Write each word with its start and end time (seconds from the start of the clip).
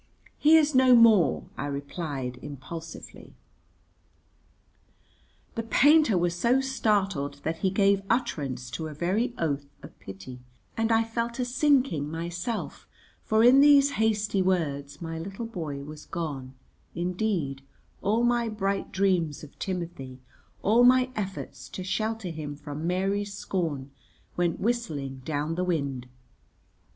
"He 0.39 0.57
is 0.57 0.73
no 0.73 0.95
more," 0.95 1.43
I 1.59 1.67
replied 1.67 2.39
impulsively. 2.41 3.35
The 5.53 5.61
painter 5.61 6.17
was 6.17 6.33
so 6.33 6.59
startled 6.59 7.39
that 7.43 7.59
he 7.59 7.69
gave 7.69 8.01
utterance 8.09 8.71
to 8.71 8.87
a 8.87 8.95
very 8.95 9.35
oath 9.37 9.67
of 9.83 9.99
pity, 9.99 10.39
and 10.75 10.91
I 10.91 11.03
felt 11.03 11.37
a 11.37 11.45
sinking 11.45 12.09
myself, 12.09 12.87
for 13.21 13.43
in 13.43 13.61
these 13.61 13.91
hasty 13.91 14.41
words 14.41 15.03
my 15.03 15.19
little 15.19 15.45
boy 15.45 15.83
was 15.83 16.07
gone, 16.07 16.55
indeed; 16.95 17.61
all 18.01 18.23
my 18.23 18.49
bright 18.49 18.91
dreams 18.91 19.43
of 19.43 19.59
Timothy, 19.59 20.19
all 20.63 20.83
my 20.83 21.11
efforts 21.15 21.69
to 21.69 21.83
shelter 21.83 22.29
him 22.29 22.55
from 22.55 22.87
Mary's 22.87 23.35
scorn, 23.35 23.91
went 24.35 24.59
whistling 24.59 25.21
down 25.25 25.53
the 25.53 25.63
wind. 25.63 26.07